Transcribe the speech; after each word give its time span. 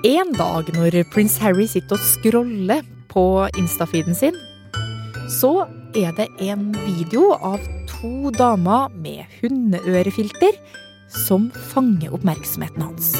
En 0.00 0.30
dag 0.32 0.68
når 0.72 0.94
prins 1.12 1.34
Harry 1.42 1.66
sitter 1.68 1.98
og 1.98 2.04
scroller 2.08 2.86
på 3.12 3.22
Insta-feeden 3.60 4.16
sin, 4.16 4.36
så 5.28 5.66
er 5.92 6.14
det 6.16 6.24
en 6.40 6.70
video 6.86 7.34
av 7.36 7.60
to 7.90 8.32
damer 8.32 8.88
med 8.96 9.28
hundeørefilter 9.42 10.56
som 11.12 11.50
fanger 11.74 12.16
oppmerksomheten 12.16 12.86
hans. 12.86 13.12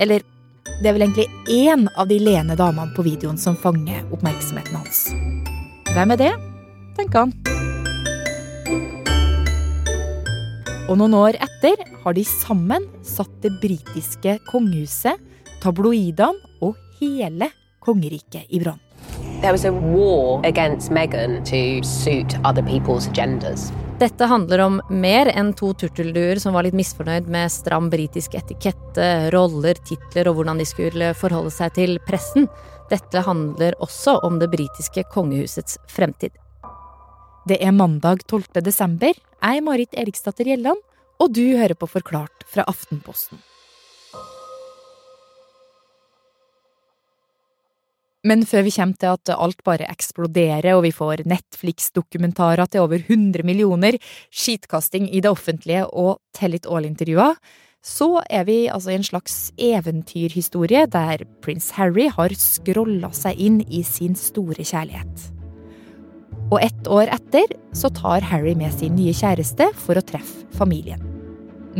Eller 0.00 0.24
det 0.80 0.88
er 0.88 0.96
vel 0.96 1.04
egentlig 1.04 1.28
én 1.52 1.84
av 1.92 2.08
de 2.08 2.22
lene 2.22 2.56
damene 2.56 2.96
på 2.96 3.04
videoen 3.04 3.36
som 3.36 3.58
fanger 3.60 4.06
oppmerksomheten 4.08 4.80
hans. 4.80 5.04
Hvem 5.92 6.16
er 6.16 6.24
det, 6.24 6.34
tenker 6.96 7.26
han. 7.26 7.41
Og 10.92 10.98
noen 11.00 11.14
år 11.16 11.38
etter 11.40 11.80
har 12.02 12.12
de 12.12 12.22
sammen 12.28 12.84
satt 13.00 13.32
det 13.40 13.54
britiske 13.62 14.34
kongehuset, 14.50 15.16
tabloidene 15.62 16.50
og 16.60 16.76
hele 16.98 17.48
kongeriket 17.80 18.50
i 18.52 18.60
brann. 18.60 18.76
There 19.40 19.54
was 19.56 19.64
a 19.64 19.72
war 19.72 20.44
against 20.44 20.92
Meghan 20.92 21.40
to 21.48 21.80
suit 21.82 22.36
other 22.44 22.60
people's 22.62 23.08
agendas. 23.08 23.72
Dette 23.98 24.28
handler 24.28 24.66
om 24.66 24.76
mer 24.90 25.32
enn 25.32 25.54
to 25.56 25.72
turtelduer 25.72 26.36
som 26.42 26.52
var 26.52 26.68
litt 26.68 26.76
misfornøyd 26.76 27.24
med 27.32 27.48
stram 27.56 27.88
britisk 27.88 28.36
etikette, 28.36 29.08
roller, 29.32 29.80
titler 29.88 30.28
og 30.28 30.42
hvordan 30.42 30.60
de 30.60 30.68
skulle 30.68 31.14
forholde 31.16 31.56
seg 31.56 31.72
til 31.80 31.96
pressen. 32.04 32.50
Dette 32.92 33.24
handler 33.24 33.80
også 33.80 34.18
om 34.28 34.36
det 34.44 34.52
britiske 34.52 35.08
kongehusets 35.14 35.80
fremtid. 35.88 36.36
Det 37.48 37.56
er 37.64 37.72
mandag 37.74 38.26
12. 38.28 38.60
desember. 38.62 39.16
Jeg 39.42 39.58
er 39.58 39.64
Marit 39.66 39.96
Eriksdatter 39.98 40.46
Gjelland, 40.46 40.78
og 41.22 41.32
du 41.36 41.44
hører 41.54 41.78
på 41.78 41.86
Forklart 41.86 42.44
fra 42.50 42.66
Aftenposten. 42.66 43.38
Men 48.22 48.44
før 48.46 48.62
vi 48.62 48.70
kommer 48.70 48.98
til 48.98 49.10
at 49.16 49.32
alt 49.34 49.64
bare 49.66 49.88
eksploderer 49.90 50.76
og 50.76 50.84
vi 50.84 50.92
får 50.94 51.24
Netflix-dokumentarer 51.26 52.70
til 52.70 52.84
over 52.84 53.02
100 53.02 53.42
millioner, 53.46 53.98
skitkasting 54.30 55.08
i 55.10 55.22
det 55.22 55.30
offentlige 55.30 55.88
og 55.90 56.20
Tell 56.34 56.54
it 56.54 56.68
all-intervjuer, 56.70 57.34
så 57.82 58.22
er 58.30 58.46
vi 58.46 58.68
altså 58.70 58.92
i 58.92 58.98
en 59.00 59.06
slags 59.06 59.36
eventyrhistorie 59.58 60.86
der 60.86 61.26
prins 61.42 61.72
Harry 61.74 62.06
har 62.14 62.34
scrolla 62.38 63.10
seg 63.10 63.42
inn 63.42 63.58
i 63.66 63.82
sin 63.82 64.14
store 64.14 64.62
kjærlighet. 64.62 65.30
Og 66.52 66.60
ett 66.62 66.86
år 66.86 67.10
etter 67.10 67.56
så 67.74 67.90
tar 67.90 68.22
Harry 68.30 68.54
med 68.54 68.70
sin 68.76 68.94
nye 68.94 69.16
kjæreste 69.16 69.72
for 69.82 69.98
å 69.98 70.06
treffe 70.06 70.46
familien. 70.54 71.11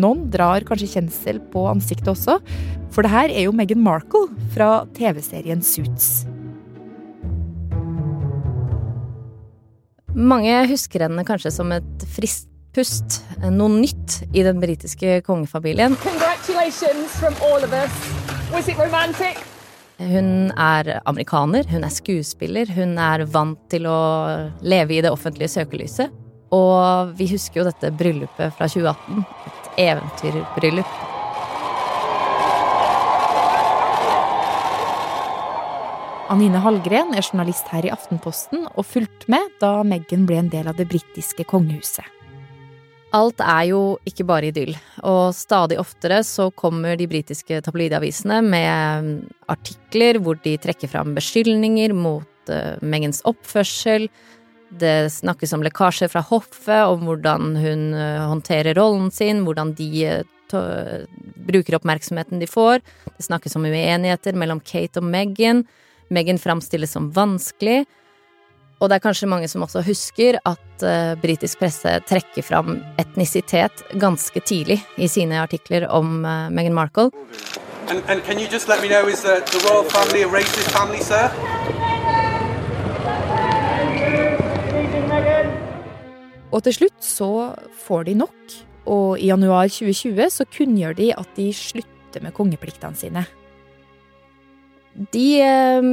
Noen 0.00 0.28
drar 0.32 0.64
kanskje 0.68 0.94
kjensel 0.94 1.40
på 1.52 1.66
ansiktet 1.70 2.12
også, 2.14 2.38
for 2.92 3.04
det 3.04 3.12
her 3.12 3.32
er 3.32 3.46
jo 3.46 3.56
Meghan 3.56 3.82
Markle 3.84 4.28
fra 4.54 4.84
TV-serien 4.96 5.64
Suits. 5.64 6.24
Mange 10.12 10.52
husker 10.68 11.06
henne 11.06 11.24
kanskje 11.24 11.52
som 11.54 11.72
et 11.72 12.06
friskt 12.12 12.48
pust, 12.72 13.20
noe 13.52 13.68
nytt 13.68 14.22
i 14.32 14.44
den 14.44 14.60
britiske 14.60 15.20
kongefamilien. 15.26 15.96
Congratulations 16.00 17.16
from 17.20 17.36
all 17.44 17.64
of 17.64 17.72
us. 17.76 17.92
Was 18.52 18.68
it 18.68 18.78
romantic? 18.80 19.40
Hun 20.00 20.50
er 20.58 20.98
amerikaner, 21.06 21.68
hun 21.68 21.84
er 21.84 21.92
skuespiller, 21.92 22.72
hun 22.74 22.96
er 22.98 23.26
vant 23.28 23.60
til 23.70 23.86
å 23.86 23.98
leve 24.64 24.96
i 24.96 25.02
det 25.04 25.12
offentlige 25.12 25.52
søkelyset. 25.52 26.12
Og 26.52 27.12
vi 27.16 27.28
husker 27.32 27.62
jo 27.62 27.68
dette 27.68 27.92
bryllupet 27.96 28.56
fra 28.56 28.68
2018. 28.68 29.61
Eventyrbryllup. 29.80 30.98
Anine 36.32 36.62
Hallgren 36.64 37.12
er 37.12 37.26
journalist 37.26 37.68
her 37.68 37.84
i 37.84 37.92
Aftenposten 37.92 38.64
og 38.70 38.86
fulgte 38.88 39.28
med 39.32 39.52
da 39.60 39.82
Meghan 39.84 40.24
ble 40.24 40.38
en 40.40 40.50
del 40.52 40.70
av 40.70 40.78
det 40.78 40.86
britiske 40.88 41.44
kongehuset. 41.48 42.06
Alt 43.12 43.42
er 43.44 43.66
jo 43.68 43.80
ikke 44.08 44.24
bare 44.24 44.48
idyll, 44.48 44.72
og 45.04 45.34
stadig 45.36 45.76
oftere 45.76 46.22
så 46.24 46.46
kommer 46.56 46.96
de 46.96 47.04
britiske 47.10 47.58
tabloidavisene 47.66 48.38
med 48.46 49.10
artikler 49.52 50.16
hvor 50.24 50.40
de 50.40 50.54
trekker 50.56 50.88
fram 50.88 51.12
beskyldninger 51.18 51.92
mot 51.92 52.48
uh, 52.48 52.80
Meghans 52.80 53.20
oppførsel. 53.28 54.08
Det 54.80 55.12
snakkes 55.12 55.52
om 55.52 55.62
lekkasjer 55.64 56.08
fra 56.08 56.22
hoffet, 56.24 56.86
om 56.88 57.04
hvordan 57.04 57.56
hun 57.60 57.88
uh, 57.92 58.28
håndterer 58.30 58.74
rollen 58.78 59.10
sin, 59.12 59.42
hvordan 59.44 59.74
de 59.76 59.88
uh, 60.54 61.02
bruker 61.46 61.76
oppmerksomheten 61.76 62.40
de 62.40 62.48
får. 62.48 62.80
Det 63.16 63.26
snakkes 63.26 63.56
om 63.56 63.66
uenigheter 63.68 64.36
mellom 64.38 64.62
Kate 64.64 65.02
og 65.02 65.08
Meghan. 65.08 65.64
Meghan 66.12 66.40
framstilles 66.40 66.92
som 66.96 67.10
vanskelig. 67.12 67.82
Og 68.82 68.88
det 68.90 68.96
er 68.96 69.04
kanskje 69.04 69.28
mange 69.30 69.46
som 69.50 69.62
også 69.62 69.84
husker 69.86 70.40
at 70.48 70.82
uh, 70.86 71.12
britisk 71.22 71.60
presse 71.60 71.92
trekker 72.08 72.42
fram 72.42 72.80
etnisitet 72.98 73.84
ganske 74.00 74.40
tidlig 74.42 74.80
i 74.96 75.08
sine 75.08 75.38
artikler 75.42 75.86
om 75.92 76.24
uh, 76.24 76.48
Meghan 76.50 76.74
Markle. 76.74 77.10
And, 77.88 78.02
and 78.08 78.22
Og 86.52 86.60
til 86.66 86.76
slutt 86.76 87.00
så 87.04 87.30
får 87.86 88.08
de 88.10 88.18
nok, 88.20 88.56
og 88.92 89.20
i 89.20 89.30
januar 89.30 89.70
2020 89.72 90.32
så 90.34 90.46
kunngjør 90.52 90.96
de 90.98 91.08
at 91.16 91.36
de 91.38 91.48
slutter 91.56 92.24
med 92.24 92.34
kongepliktene 92.36 92.98
sine. 92.98 93.24
De 95.14 95.28
eh, 95.40 95.90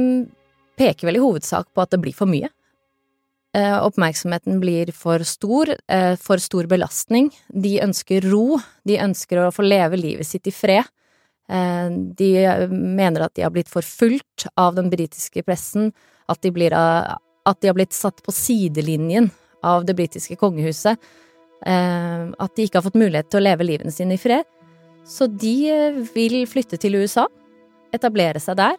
peker 0.76 1.08
vel 1.08 1.16
i 1.16 1.22
hovedsak 1.22 1.70
på 1.72 1.84
at 1.84 1.94
det 1.94 2.02
blir 2.02 2.16
for 2.16 2.28
mye. 2.28 2.50
Eh, 3.56 3.76
oppmerksomheten 3.80 4.60
blir 4.60 4.92
for 4.94 5.24
stor, 5.26 5.72
eh, 5.88 6.12
for 6.20 6.42
stor 6.42 6.68
belastning. 6.70 7.30
De 7.48 7.78
ønsker 7.82 8.28
ro, 8.28 8.60
de 8.86 9.00
ønsker 9.00 9.40
å 9.40 9.50
få 9.54 9.64
leve 9.64 9.98
livet 9.98 10.28
sitt 10.28 10.50
i 10.50 10.54
fred. 10.54 10.84
De 11.50 12.28
mener 12.70 13.24
at 13.24 13.32
de 13.34 13.42
har 13.42 13.50
blitt 13.50 13.66
forfulgt 13.66 14.44
av 14.54 14.76
den 14.76 14.86
britiske 14.86 15.42
pressen, 15.42 15.88
at 16.30 16.38
de, 16.46 16.52
blir, 16.54 16.70
at 16.70 17.58
de 17.58 17.66
har 17.66 17.74
blitt 17.74 17.96
satt 17.96 18.22
på 18.22 18.30
sidelinjen 18.30 19.32
av 19.66 19.84
det 19.88 19.96
britiske 19.98 20.36
kongehuset. 20.40 21.00
Eh, 21.66 22.22
at 22.40 22.56
de 22.56 22.64
ikke 22.64 22.80
har 22.80 22.86
fått 22.86 23.00
mulighet 23.00 23.28
til 23.28 23.40
å 23.40 23.44
leve 23.44 23.66
livene 23.66 23.92
sine 23.92 24.16
i 24.16 24.20
fred. 24.20 24.48
Så 25.06 25.28
de 25.28 25.54
eh, 25.72 26.00
vil 26.14 26.42
flytte 26.48 26.80
til 26.80 26.96
USA, 27.00 27.26
etablere 27.94 28.40
seg 28.42 28.58
der. 28.60 28.78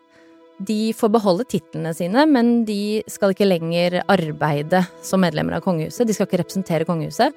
De 0.62 0.92
får 0.94 1.10
beholde 1.14 1.48
titlene 1.50 1.94
sine, 1.98 2.26
men 2.30 2.62
de 2.68 3.02
skal 3.10 3.34
ikke 3.34 3.50
lenger 3.50 4.02
arbeide 4.12 4.84
som 5.06 5.24
medlemmer 5.24 5.58
av 5.58 5.66
kongehuset. 5.66 6.06
De 6.06 6.14
skal 6.14 6.30
ikke 6.30 6.42
representere 6.44 6.88
kongehuset. 6.90 7.34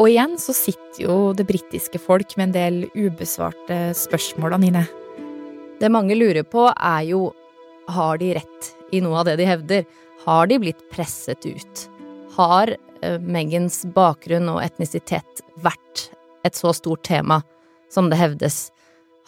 Og 0.00 0.08
igjen 0.08 0.38
så 0.40 0.54
sitter 0.56 1.02
jo 1.02 1.16
det 1.36 1.44
britiske 1.48 2.00
folk 2.00 2.32
med 2.38 2.48
en 2.48 2.56
del 2.56 2.78
ubesvarte 2.96 3.90
spørsmål, 3.98 4.56
Anine. 4.56 4.86
Det 5.80 5.92
mange 5.92 6.16
lurer 6.16 6.46
på, 6.48 6.64
er 6.72 7.04
jo 7.10 7.26
har 7.90 8.20
de 8.20 8.34
rett 8.38 8.70
i 8.94 9.02
noe 9.04 9.20
av 9.20 9.28
det 9.28 9.36
de 9.40 9.48
hevder? 9.48 9.84
Har 10.24 10.48
de 10.48 10.60
blitt 10.62 10.80
presset 10.92 11.44
ut? 11.44 11.89
Har 12.40 12.72
uh, 12.72 13.18
Megans 13.20 13.82
bakgrunn 13.92 14.48
og 14.48 14.62
etnisitet 14.64 15.44
vært 15.60 16.08
et 16.48 16.56
så 16.56 16.72
stort 16.72 17.04
tema 17.04 17.42
som 17.92 18.08
det 18.08 18.20
hevdes? 18.20 18.70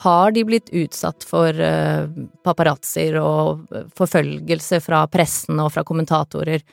har 0.02 0.32
de 0.34 0.44
blitt 0.44 0.70
utsatt 0.74 1.24
for 1.26 1.54
uh, 1.54 2.08
paparazzoer 2.42 3.18
og 3.20 3.74
forfølgelse 3.98 4.80
fra 4.82 5.04
pressen 5.10 5.60
og 5.62 5.70
fra 5.74 5.84
kommentatorer? 5.86 6.64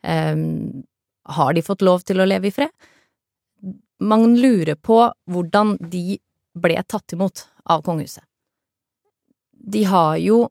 Um, 0.00 0.84
har 1.28 1.52
de 1.52 1.64
fått 1.64 1.84
lov 1.84 2.06
til 2.08 2.22
å 2.22 2.28
leve 2.28 2.48
i 2.48 2.54
fred? 2.54 2.72
Man 4.00 4.38
lurer 4.38 4.78
på 4.78 5.02
hvordan 5.28 5.76
de 5.92 6.16
ble 6.58 6.78
tatt 6.88 7.12
imot 7.12 7.44
av 7.68 7.82
kongehuset. 7.84 8.24
De 9.58 9.82
har 9.84 10.16
jo 10.22 10.46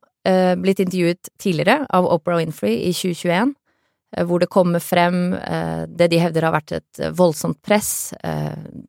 blitt 0.59 0.81
intervjuet 0.83 1.29
tidligere 1.39 1.85
av 1.95 2.03
Oprah 2.11 2.41
Winfrey 2.41 2.81
i 2.83 2.91
2021, 2.91 3.53
uh, 3.55 3.56
hvor 4.27 4.39
det 4.39 4.47
kommer 4.47 4.79
frem 4.79 5.33
det 5.89 6.07
de 6.13 6.19
hevder 6.21 6.47
har 6.47 6.53
vært 6.55 6.71
et 6.77 7.01
voldsomt 7.17 7.59
press, 7.65 8.13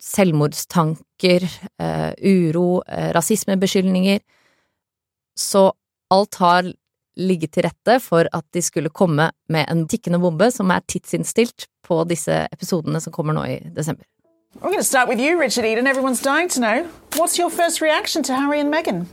selvmordstanker, 0.01 1.47
uro, 2.23 2.83
rasismebeskyldninger. 3.17 4.21
Så 5.39 5.73
alt 6.15 6.39
har 6.39 6.71
ligget 7.19 7.51
til 7.57 7.67
rette 7.67 7.99
for 7.99 8.31
at 8.31 8.47
de 8.55 8.63
skulle 8.63 8.95
komme 8.95 9.31
med 9.51 9.67
en 9.67 9.89
tikkende 9.91 10.21
bombe 10.23 10.53
som 10.55 10.71
er 10.71 10.87
tidsinnstilt 10.87 11.67
på 11.83 12.05
disse 12.07 12.45
episodene 12.53 13.01
som 13.03 13.13
kommer 13.13 13.35
nå 13.35 13.43
i 13.51 13.59
desember. 13.75 14.07
I'm 14.63 14.71
going 14.71 14.79
to 14.79 14.85
start 14.85 15.09
with 15.09 15.21
you, 15.21 15.39
Richard 15.39 15.65
Eden. 15.65 15.87
Everyone's 15.87 16.23
dying 16.23 16.49
to 16.49 16.61
know. 16.61 16.87
What's 17.19 17.39
your 17.39 17.51
first 17.51 17.83
reaction 17.83 18.23
to 18.23 18.35
Harry 18.35 18.61
and 18.61 18.73
Meghan? 18.73 19.07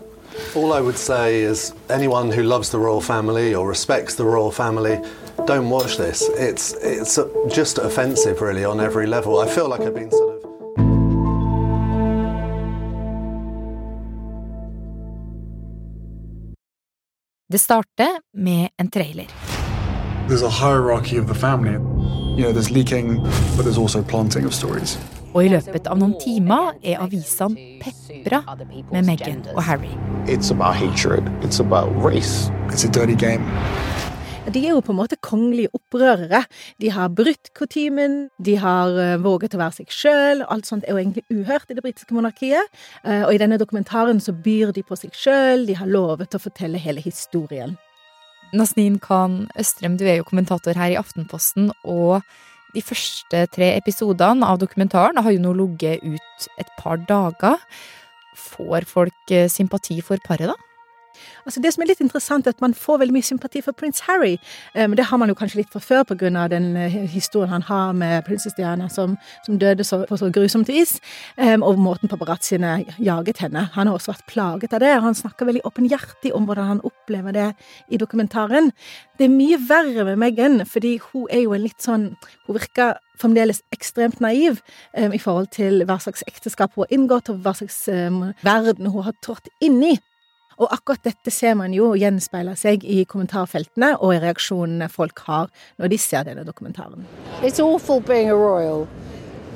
All 0.56 0.72
I 0.74 0.82
would 0.82 0.98
say 0.98 1.42
is 1.42 1.74
anyone 1.90 2.30
who 2.30 2.44
loves 2.44 2.70
the 2.70 2.78
royal 2.78 3.02
family 3.02 3.56
or 3.56 3.68
respects 3.68 4.16
the 4.16 4.24
royal 4.24 4.52
family, 4.52 5.00
don't 5.46 5.70
watch 5.70 5.98
this. 5.98 6.30
It's 6.38 6.74
it's 6.82 7.20
just 7.56 7.78
offensive, 7.78 8.42
really, 8.42 8.66
on 8.66 8.80
every 8.80 9.08
level. 9.08 9.40
I 9.40 9.48
feel 9.48 9.70
like 9.70 9.82
I've 9.82 9.94
been 9.94 10.12
sort 10.12 10.36
of. 10.36 10.42
Det 17.52 17.60
starter 17.60 18.20
med 18.34 18.70
en 18.78 18.92
trailer. 18.92 19.26
There's 20.28 20.42
a 20.42 20.50
hierarchy 20.50 21.20
of 21.20 21.28
the 21.28 21.36
family. 21.36 21.74
You 22.38 22.44
know, 22.44 22.52
there's 22.52 22.72
leaking, 22.72 23.24
but 23.56 23.64
there's 23.64 23.78
also 23.78 24.04
planting 24.04 24.46
of 24.46 24.54
stories. 24.54 24.98
Og 25.36 25.46
i 25.46 25.50
løpet 25.52 25.88
av 25.88 26.00
noen 26.00 26.16
timer 26.20 26.78
er 26.84 27.02
avisene 27.04 27.80
pepra 27.82 28.42
med 28.92 29.04
Meghan 29.04 29.44
og 29.54 29.64
Harry. 29.64 29.92
It's 30.28 30.52
about 30.52 30.76
hatred. 30.76 31.28
It's 31.44 31.60
about 31.60 31.92
race. 32.04 32.52
It's 32.72 32.86
a 32.88 32.92
dirty 32.92 33.16
game. 33.16 33.44
De 34.46 34.62
er 34.62 34.76
jo 34.76 34.82
på 34.86 34.94
en 34.94 35.00
måte 35.00 35.18
kongelige 35.26 35.72
opprørere. 35.74 36.44
De 36.82 36.92
har 36.94 37.10
brutt 37.18 37.50
kutymen, 37.58 38.28
de 38.38 38.54
har 38.62 38.94
uh, 38.94 39.16
våget 39.24 39.56
å 39.58 39.60
være 39.60 39.80
seg 39.80 39.90
sjøl. 39.90 40.44
Alt 40.54 40.70
sånt 40.70 40.86
er 40.86 40.94
jo 40.94 41.00
egentlig 41.02 41.26
uhørt 41.34 41.72
i 41.74 41.78
det 41.78 41.82
britiske 41.82 42.14
monarkiet. 42.14 42.70
Uh, 43.02 43.26
og 43.26 43.34
i 43.34 43.40
denne 43.42 43.58
dokumentaren 43.58 44.22
så 44.22 44.36
byr 44.46 44.76
de 44.76 44.84
på 44.86 44.98
seg 45.02 45.18
sjøl, 45.18 45.66
de 45.66 45.78
har 45.80 45.90
lovet 45.90 46.38
å 46.38 46.42
fortelle 46.44 46.82
hele 46.82 47.02
historien. 47.02 47.74
Nasnin 48.54 49.00
Khan 49.02 49.48
Østrem, 49.60 49.98
du 49.98 50.06
er 50.06 50.20
jo 50.20 50.28
kommentator 50.30 50.78
her 50.78 50.94
i 50.94 51.00
Aftenposten, 51.00 51.72
og 51.82 52.22
de 52.76 52.84
første 52.86 53.42
tre 53.56 53.72
episodene 53.80 54.46
av 54.46 54.62
dokumentaren 54.62 55.18
har 55.26 55.34
jo 55.34 55.42
nå 55.42 55.56
ligget 55.58 56.06
ut 56.06 56.48
et 56.62 56.70
par 56.78 57.02
dager. 57.10 57.58
Får 58.38 58.86
folk 58.86 59.34
eh, 59.34 59.50
sympati 59.50 59.98
for 60.06 60.22
paret, 60.22 60.54
da? 60.54 60.65
Altså 61.46 61.62
Det 61.62 61.74
som 61.74 61.84
er 61.84 61.92
litt 61.92 62.02
interessant, 62.02 62.48
er 62.48 62.56
at 62.56 62.62
man 62.64 62.74
får 62.74 63.00
veldig 63.02 63.16
mye 63.16 63.26
sympati 63.26 63.62
for 63.62 63.78
prins 63.78 64.02
Harry. 64.08 64.36
Um, 64.74 64.96
det 64.98 65.06
har 65.10 65.20
man 65.22 65.30
jo 65.30 65.36
kanskje 65.38 65.62
litt 65.62 65.72
fra 65.74 65.82
før 65.84 66.04
pga. 66.10 66.48
den 66.50 66.76
uh, 66.76 66.98
historien 67.12 67.50
han 67.50 67.62
har 67.62 67.94
med 67.94 68.26
prinsesse 68.26 68.58
Diana 68.58 68.90
som, 68.90 69.18
som 69.46 69.60
døde 69.60 69.84
så, 69.84 70.06
på 70.10 70.18
så 70.18 70.32
grusomt 70.32 70.68
vis, 70.68 71.00
um, 71.38 71.64
og 71.64 71.78
måten 71.80 72.10
paparazziene 72.10 72.86
jaget 72.98 73.38
henne. 73.38 73.70
Han 73.74 73.88
har 73.88 73.94
også 73.94 74.14
vært 74.14 74.28
plaget 74.28 74.74
av 74.74 74.80
det, 74.80 74.94
og 74.98 75.04
han 75.10 75.16
snakker 75.16 75.46
veldig 75.46 75.66
åpenhjertig 75.66 76.34
om 76.34 76.46
hvordan 76.46 76.72
han 76.74 76.84
opplever 76.84 77.32
det 77.36 77.50
i 77.90 77.98
dokumentaren. 77.98 78.72
Det 79.18 79.28
er 79.28 79.36
mye 79.36 79.60
verre 79.70 80.06
med 80.06 80.20
Meghan, 80.22 80.66
fordi 80.66 80.98
hun 81.12 81.28
er 81.32 81.46
jo 81.46 81.54
en 81.54 81.64
litt 81.64 81.82
sånn 81.82 82.16
Hun 82.46 82.58
virker 82.58 82.98
fremdeles 83.18 83.62
ekstremt 83.74 84.20
naiv 84.22 84.60
um, 84.98 85.14
i 85.14 85.22
forhold 85.22 85.48
til 85.56 85.86
hva 85.88 85.98
slags 86.04 86.24
ekteskap 86.28 86.76
hun 86.76 86.86
har 86.86 86.98
inngått, 86.98 87.30
og 87.30 87.42
hva 87.46 87.56
slags 87.58 87.86
verden 88.44 88.92
hun 88.92 89.06
har 89.08 89.16
trådt 89.24 89.50
inn 89.64 89.82
i. 89.84 89.96
Og 90.56 90.72
akkurat 90.72 91.04
dette 91.04 91.32
ser 91.34 91.56
man 91.60 91.74
jo 91.76 91.92
gjenspeile 92.00 92.56
seg 92.60 92.86
i 92.88 93.04
kommentarfeltene 93.10 93.96
og 94.00 94.16
i 94.16 94.22
reaksjonene 94.24 94.88
folk 94.92 95.20
har 95.28 95.50
når 95.82 95.92
de 95.92 96.00
ser 96.00 96.28
denne 96.28 96.46
dokumentaren. 96.48 97.04
It's 97.42 97.60
awful 97.60 98.00
being 98.00 98.30
a 98.32 98.38
royal, 98.38 98.88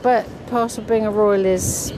but 0.03 0.27
part 0.49 0.77
of 0.77 0.87
being 0.87 1.05
a 1.05 1.11
royal 1.11 1.45
is 1.45 1.93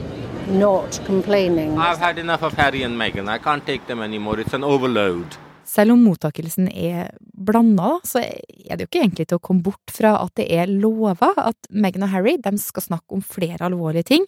not 0.48 1.00
complaining. 1.06 1.78
I've 1.78 1.98
had 1.98 2.18
enough 2.18 2.42
of 2.42 2.54
Harry 2.54 2.82
and 2.82 2.96
Meghan. 2.98 3.28
I 3.28 3.38
can't 3.38 3.66
take 3.66 3.86
them 3.86 4.02
anymore. 4.02 4.40
It's 4.40 4.54
an 4.54 4.64
overload. 4.64 5.38
Selv 5.64 5.94
om 5.94 6.02
mottakelsen 6.04 6.66
er 6.68 7.12
blanda, 7.32 7.96
så 8.04 8.20
er 8.20 8.76
det 8.76 8.84
jo 8.84 8.90
ikke 8.90 9.02
egentlig 9.04 9.28
til 9.30 9.38
å 9.38 9.42
komme 9.42 9.64
bort 9.64 9.94
fra 9.94 10.16
at 10.20 10.34
det 10.36 10.48
er 10.52 10.70
lova 10.70 11.30
at 11.38 11.70
Meghan 11.70 12.04
og 12.06 12.12
Harry 12.12 12.36
de 12.42 12.52
skal 12.60 12.84
snakke 12.90 13.16
om 13.16 13.22
flere 13.24 13.70
alvorlige 13.70 14.10
ting, 14.10 14.26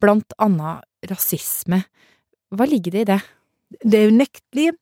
blant 0.00 0.36
annet 0.38 0.84
rasisme. 1.10 1.82
Hva 2.54 2.68
ligger 2.68 2.94
det 2.94 3.02
i 3.04 3.08
det? 3.14 3.20
Det 3.82 4.00
er 4.00 4.12
unektelig 4.12 4.72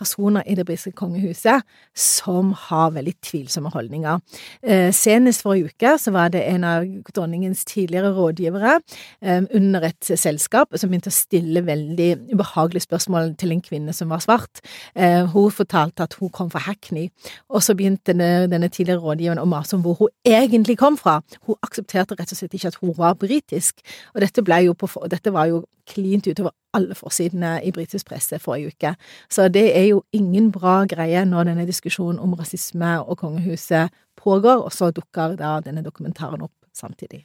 personer 0.00 0.46
i 0.46 0.54
det 0.56 0.64
britiske 0.68 0.94
kongehuset 0.96 1.64
som 1.96 2.52
har 2.56 2.92
veldig 2.94 3.14
tvilsomme 3.26 3.72
holdninger. 3.74 4.20
Eh, 4.62 4.88
senest 4.94 5.42
forrige 5.44 5.70
uke 5.74 5.96
så 6.00 6.12
var 6.14 6.30
det 6.32 6.44
en 6.48 6.64
av 6.64 6.86
dronningens 7.10 7.64
tidligere 7.68 8.12
rådgivere 8.16 8.76
eh, 9.22 9.42
under 9.54 9.88
et 9.90 10.12
selskap 10.14 10.76
som 10.76 10.90
begynte 10.90 11.12
å 11.12 11.16
stille 11.16 11.64
veldig 11.66 12.10
ubehagelige 12.32 12.86
spørsmål 12.86 13.34
til 13.40 13.54
en 13.54 13.64
kvinne 13.64 13.94
som 13.96 14.12
var 14.12 14.22
svart. 14.24 14.62
Eh, 14.94 15.26
hun 15.34 15.50
fortalte 15.54 16.06
at 16.06 16.16
hun 16.20 16.32
kom 16.34 16.52
fra 16.52 16.62
Hackney, 16.68 17.10
og 17.50 17.64
så 17.64 17.74
begynte 17.76 18.12
denne, 18.12 18.46
denne 18.50 18.70
tidligere 18.70 19.02
rådgiveren 19.02 19.42
å 19.42 19.48
mase 19.50 19.76
om 19.76 19.84
hvor 19.84 19.98
hun 20.00 20.14
egentlig 20.24 20.78
kom 20.80 20.96
fra. 21.00 21.20
Hun 21.46 21.58
aksepterte 21.66 22.16
rett 22.18 22.32
og 22.32 22.40
slett 22.40 22.56
ikke 22.56 22.72
at 22.72 22.80
hun 22.80 22.94
var 22.96 23.18
britisk, 23.20 23.82
og 24.14 24.24
dette, 24.24 24.44
jo 24.64 24.74
på, 24.78 24.88
dette 25.10 25.34
var 25.34 25.50
jo 25.50 25.64
klint 25.90 26.28
utover 26.30 26.54
alle 26.76 26.94
forsidene 26.94 27.56
i 27.66 27.72
britisk 27.74 28.06
presse 28.10 28.38
forrige 28.38 28.74
uke. 28.74 28.94
Så 29.30 29.48
det 29.52 29.66
er 29.76 29.88
jo 29.90 30.04
ingen 30.16 30.50
bra 30.54 30.84
greie 30.90 31.24
når 31.26 31.50
denne 31.50 31.66
diskusjonen 31.68 32.20
om 32.22 32.36
rasisme 32.38 32.98
og 33.00 33.18
kongehuset 33.22 33.90
pågår, 34.20 34.64
og 34.64 34.72
så 34.72 34.92
dukker 34.94 35.36
da 35.40 35.58
denne 35.64 35.84
dokumentaren 35.84 36.46
opp 36.46 36.54
samtidig. 36.76 37.24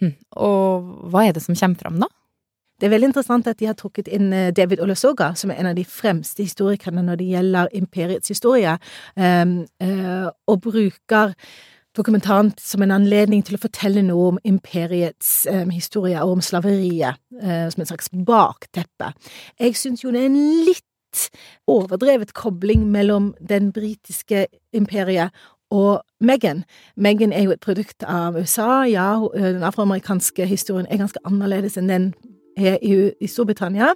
Hm. 0.00 0.14
Og 0.40 0.90
hva 1.12 1.26
er 1.26 1.36
det 1.36 1.44
som 1.44 1.58
kommer 1.58 1.82
fram, 1.82 2.00
da? 2.00 2.08
Det 2.80 2.88
er 2.88 2.94
veldig 2.94 3.10
interessant 3.10 3.48
at 3.50 3.58
de 3.60 3.66
har 3.68 3.76
trukket 3.76 4.08
inn 4.08 4.30
eh, 4.32 4.52
David 4.56 4.80
Olasoga, 4.80 5.34
som 5.36 5.50
er 5.52 5.60
en 5.60 5.68
av 5.68 5.76
de 5.76 5.84
fremste 5.84 6.46
historikerne 6.46 7.02
når 7.04 7.20
det 7.20 7.26
gjelder 7.34 7.74
imperiets 7.76 8.32
historie, 8.32 8.72
um, 9.20 9.58
uh, 9.84 10.30
og 10.48 10.62
bruker 10.64 11.34
dokumentaren 12.00 12.52
som 12.58 12.82
en 12.82 12.94
anledning 12.94 13.42
til 13.44 13.58
å 13.58 13.62
fortelle 13.62 14.02
noe 14.06 14.34
om 14.34 14.40
imperiets 14.48 15.44
eh, 15.50 15.66
historie 15.74 16.20
og 16.24 16.38
om 16.38 16.44
slaveriet 16.44 17.20
eh, 17.42 17.66
som 17.72 17.84
en 17.84 17.90
slags 17.90 18.10
bakteppe. 18.26 19.12
Jeg 19.60 19.76
syns 19.78 20.04
jo 20.04 20.14
det 20.14 20.24
er 20.24 20.30
en 20.32 20.40
litt 20.66 20.86
overdrevet 21.70 22.32
kobling 22.38 22.86
mellom 22.90 23.32
den 23.42 23.72
britiske 23.74 24.46
imperiet 24.76 25.34
og 25.70 26.02
Meghan. 26.22 26.64
Meghan 26.96 27.34
er 27.34 27.46
jo 27.46 27.54
et 27.54 27.62
produkt 27.62 28.04
av 28.06 28.38
USA. 28.38 28.82
Ja, 28.90 29.12
den 29.34 29.62
afroamerikanske 29.66 30.46
historien 30.50 30.88
er 30.90 31.02
ganske 31.02 31.22
annerledes 31.26 31.78
enn 31.78 31.90
den 31.90 32.12
i, 32.60 32.94
i 33.20 33.30
Storbritannia. 33.30 33.94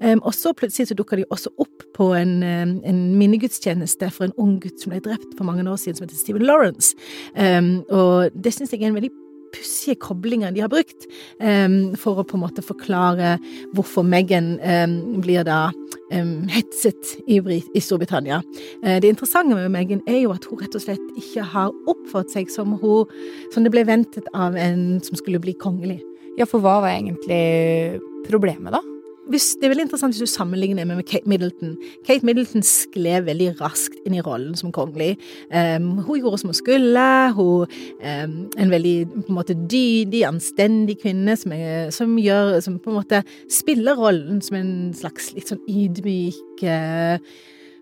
Um, 0.00 0.22
og 0.22 0.34
så 0.34 0.54
plutselig 0.56 0.90
så 0.90 0.98
dukker 0.98 1.20
de 1.20 1.28
også 1.30 1.52
opp 1.62 1.86
på 1.96 2.10
en, 2.18 2.38
um, 2.42 2.74
en 2.86 3.04
minnegudstjeneste 3.20 4.10
for 4.14 4.28
en 4.28 4.36
ung 4.40 4.56
gutt 4.62 4.80
som 4.82 4.94
ble 4.94 5.02
drept 5.04 5.36
for 5.36 5.48
mange 5.48 5.66
år 5.66 5.78
siden, 5.80 5.98
som 5.98 6.08
heter 6.08 6.18
Stephen 6.18 6.46
Lawrence. 6.48 6.96
Um, 7.36 7.84
og 7.90 8.34
det 8.34 8.54
syns 8.56 8.74
jeg 8.74 8.82
er 8.82 8.92
en 8.92 8.98
veldig 8.98 9.14
pussige 9.56 9.96
koblinger 10.00 10.50
de 10.50 10.60
har 10.60 10.70
brukt 10.72 11.06
um, 11.40 11.94
for 11.98 12.20
å 12.20 12.26
på 12.26 12.38
en 12.38 12.44
måte 12.44 12.64
forklare 12.64 13.36
hvorfor 13.76 14.06
Meghan 14.06 14.56
um, 14.60 14.96
blir 15.24 15.46
da 15.46 15.70
um, 16.12 16.46
hetset 16.52 17.16
i, 17.26 17.38
i 17.40 17.82
Storbritannia. 17.82 18.42
Uh, 18.84 18.98
det 19.02 19.10
interessante 19.12 19.56
med 19.56 19.72
Meghan 19.74 20.04
er 20.08 20.22
jo 20.24 20.34
at 20.34 20.46
hun 20.48 20.60
rett 20.62 20.76
og 20.76 20.84
slett 20.84 21.20
ikke 21.20 21.46
har 21.54 21.74
oppført 21.90 22.32
seg 22.34 22.52
som, 22.52 22.76
hun, 22.82 23.08
som 23.54 23.66
det 23.66 23.72
ble 23.74 23.86
ventet 23.88 24.28
av 24.34 24.58
en 24.60 24.98
som 25.04 25.18
skulle 25.18 25.42
bli 25.42 25.56
kongelig. 25.62 26.00
Ja, 26.36 26.44
for 26.44 26.60
hva 26.60 26.80
var 26.84 26.92
egentlig 26.92 28.00
problemet, 28.28 28.74
da? 28.74 28.82
Hvis, 29.26 29.56
det 29.58 29.66
er 29.66 29.72
veldig 29.72 29.86
interessant 29.88 30.14
hvis 30.14 30.22
du 30.22 30.30
sammenligner 30.30 30.86
med 30.86 31.00
Kate 31.02 31.26
Middleton. 31.26 31.72
Kate 32.06 32.26
Middleton 32.26 32.62
skled 32.62 33.24
veldig 33.26 33.48
raskt 33.58 33.96
inn 34.06 34.14
i 34.14 34.22
rollen 34.22 34.54
som 34.54 34.70
kongelig. 34.74 35.16
Um, 35.50 35.96
hun 36.06 36.20
gjorde 36.20 36.38
som 36.38 36.52
hun 36.52 36.58
skulle. 36.58 37.06
Hun 37.34 37.66
um, 37.66 38.36
En 38.54 38.70
veldig 38.70 38.94
på 39.16 39.24
en 39.26 39.38
måte 39.40 39.58
dydig, 39.58 40.22
anstendig 40.28 41.00
kvinne 41.02 41.34
som, 41.36 41.56
er, 41.56 41.90
som, 41.90 42.14
gjør 42.18 42.60
Som 42.62 42.78
på 42.78 42.92
en 42.92 43.00
måte 43.00 43.24
spiller 43.50 43.98
rollen 43.98 44.38
som 44.42 44.60
en 44.60 44.72
slags 44.94 45.32
litt 45.34 45.50
sånn 45.50 45.64
ydmyk 45.66 46.62
uh, 46.62 47.18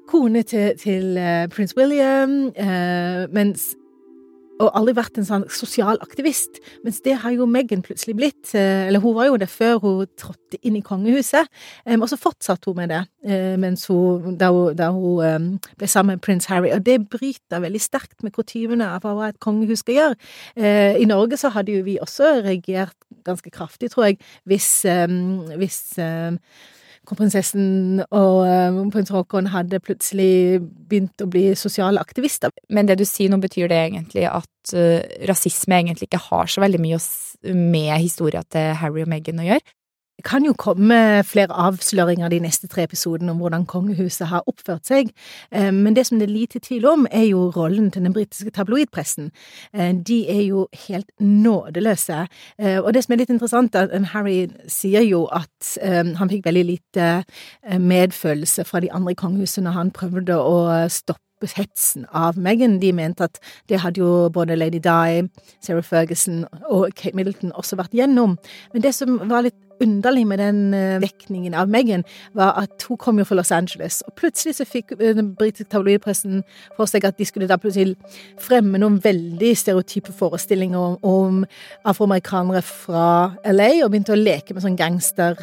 kone 0.08 0.42
til, 0.49 0.73
til 0.80 1.16
uh, 1.20 1.44
prins 1.52 1.76
William, 1.76 2.52
uh, 2.56 3.25
mens 3.32 3.75
og 4.62 4.70
aldri 4.78 4.94
vært 4.96 5.18
en 5.18 5.26
sånn 5.26 5.44
sosial 5.52 5.99
aktivist, 6.04 6.61
mens 6.84 7.00
det 7.04 7.16
har 7.23 7.34
jo 7.34 7.46
Meghan 7.50 7.82
plutselig 7.84 8.14
blitt. 8.18 8.52
Eh, 8.54 8.87
eller 8.88 9.02
hun 9.02 9.16
var 9.16 9.28
jo 9.28 9.38
det 9.40 9.49
før 9.50 9.80
hun 9.82 10.11
trådte 10.20 10.61
inn 10.62 10.78
i 10.78 10.84
kongehuset, 10.84 11.50
og 11.96 12.06
så 12.11 12.18
fortsatte 12.20 12.70
hun 12.70 12.78
med 12.78 12.92
det 12.92 13.00
eh, 13.26 13.56
hun, 13.58 14.37
da 14.38 14.50
hun, 14.54 14.76
da 14.78 14.90
hun 14.94 15.58
ble 15.78 15.88
sammen 15.90 16.14
med 16.14 16.25
prins 16.25 16.46
Harry. 16.50 16.70
Og 16.75 16.84
det 16.87 17.00
bryter 17.11 17.64
veldig 17.64 17.82
sterkt 17.82 18.23
med 18.23 18.34
kutymene 18.37 18.87
av 18.94 19.04
hva 19.04 19.32
et 19.32 19.40
kongehus 19.42 19.82
skal 19.82 19.99
gjøre. 19.99 20.20
Eh, 20.56 21.00
I 21.02 21.08
Norge 21.11 21.40
så 21.40 21.50
hadde 21.54 21.75
jo 21.75 21.82
vi 21.87 21.99
også 22.02 22.38
reagert 22.44 22.96
ganske 23.25 23.50
kraftig, 23.50 23.90
tror 23.90 24.11
jeg, 24.11 24.20
hvis, 24.46 24.84
hvis 25.58 25.80
kronprinsessen 27.08 28.02
og 28.04 28.40
uh, 28.44 28.80
prins 28.94 29.12
Haakon 29.14 29.50
hadde 29.52 29.82
plutselig 29.84 30.61
begynt 30.88 31.25
å 31.25 31.28
bli 31.30 31.46
sosiale 31.58 32.02
aktivister. 32.02 32.52
Men 32.73 32.88
det 32.88 32.99
du 33.00 33.06
sier 33.08 33.32
nå, 33.32 33.40
betyr 33.42 33.70
det 33.73 33.80
egentlig 33.87 34.26
at 34.30 34.75
uh, 34.76 35.00
rasisme 35.30 35.80
egentlig 35.80 36.11
ikke 36.11 36.25
har 36.30 36.50
så 36.50 36.64
veldig 36.64 36.82
mye 36.82 37.00
med 37.54 37.94
historia 38.00 38.44
til 38.49 38.73
Harry 38.80 39.04
og 39.04 39.11
Meghan 39.12 39.42
å 39.42 39.49
gjøre? 39.50 39.75
Det 40.16 40.25
kan 40.25 40.44
jo 40.47 40.52
komme 40.59 41.25
flere 41.26 41.50
avsløringer 41.50 42.28
de 42.28 42.38
neste 42.38 42.68
tre 42.71 42.85
episodene 42.87 43.33
om 43.33 43.40
hvordan 43.42 43.66
kongehuset 43.66 44.28
har 44.30 44.44
oppført 44.47 44.87
seg, 44.87 45.11
eh, 45.50 45.73
men 45.75 45.97
det 45.97 46.06
som 46.06 46.21
det 46.21 46.28
er 46.28 46.35
lite 46.35 46.61
tvil 46.62 46.87
om, 46.87 47.06
er 47.11 47.25
jo 47.33 47.49
rollen 47.56 47.90
til 47.90 48.04
den 48.06 48.14
britiske 48.14 48.50
tabloidpressen. 48.54 49.33
Eh, 49.75 49.90
de 50.06 50.21
er 50.30 50.42
jo 50.47 50.68
helt 50.87 51.11
nådeløse, 51.18 52.26
eh, 52.59 52.78
og 52.78 52.94
det 52.94 53.04
som 53.04 53.12
er 53.12 53.23
litt 53.25 53.35
interessant, 53.35 53.75
er 53.75 53.90
at 53.90 54.06
Harry 54.14 54.47
sier 54.68 55.02
jo 55.02 55.25
at 55.33 55.50
han 55.83 56.30
fikk 56.30 56.44
veldig 56.47 56.64
lite 56.64 57.25
medfølelse 57.80 58.64
fra 58.64 58.80
de 58.80 58.92
andre 58.92 59.12
i 59.12 59.18
kongehuset 59.18 59.64
når 59.64 59.71
han 59.71 59.90
prøvde 59.90 60.37
å 60.38 60.88
stoppe 60.88 61.24
hetsen 61.52 62.06
av 62.12 62.38
Meghan. 62.40 62.80
De 62.80 62.92
mente 62.92 63.28
at 63.28 63.40
det 63.68 63.82
hadde 63.84 64.00
jo 64.00 64.28
både 64.32 64.56
Lady 64.56 64.80
Di, 64.82 65.28
Sarah 65.60 65.84
Ferguson 65.84 66.44
og 66.70 66.90
Kate 66.96 67.16
Middleton 67.16 67.52
også 67.54 67.76
vært 67.76 67.94
gjennom. 67.94 68.38
Men 68.72 68.82
det 68.82 68.94
som 68.94 69.20
var 69.28 69.44
litt 69.46 69.60
underlig 69.82 70.26
med 70.26 70.38
den 70.38 70.74
vekningen 71.02 71.54
av 71.58 71.68
Meghan, 71.68 72.04
var 72.32 72.54
at 72.60 72.84
hun 72.88 72.96
kom 72.96 73.18
jo 73.18 73.24
fra 73.26 73.38
Los 73.38 73.50
Angeles, 73.52 74.02
og 74.06 74.14
plutselig 74.18 74.54
så 74.58 74.66
fikk 74.68 74.94
uh, 74.94 75.10
den 75.16 75.32
britiske 75.34 75.70
tabloidpressen 75.72 76.44
for 76.76 76.90
seg 76.90 77.08
at 77.08 77.18
de 77.18 77.26
skulle 77.26 77.48
da 77.50 77.58
plutselig 77.60 77.96
fremme 78.40 78.78
noen 78.78 79.00
veldig 79.02 79.50
stereotype 79.58 80.14
forestillinger 80.14 80.78
om, 80.78 80.96
om 81.02 81.42
afroamerikanere 81.84 82.62
fra 82.62 83.08
LA, 83.50 83.82
og 83.82 83.90
begynte 83.90 84.14
å 84.14 84.20
leke 84.20 84.54
med 84.54 84.64
sånn 84.64 84.78
gangster 84.78 85.42